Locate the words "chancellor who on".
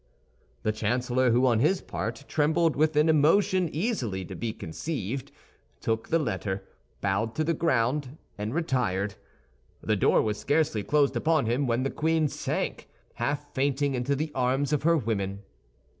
0.71-1.59